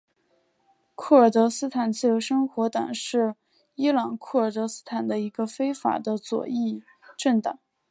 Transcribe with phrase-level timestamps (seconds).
[0.95, 3.35] 库尔德斯坦自由生活党是
[3.75, 6.81] 伊朗库尔德斯坦的一个非法的左翼
[7.15, 7.59] 政党。